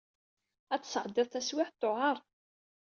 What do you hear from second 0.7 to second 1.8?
Ad tesɛeddiḍ taswiɛt